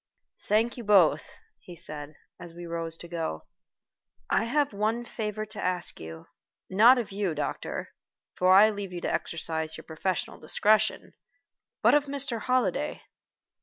[0.47, 1.29] "Thank you both,"
[1.59, 3.45] he said, as we rose to go.
[4.31, 5.99] "I have one last favor to ask
[6.71, 7.93] not of you, doctor,
[8.33, 11.13] for I leave you to exercise your professional discretion,
[11.83, 12.39] but of Mr.
[12.39, 13.03] Holliday."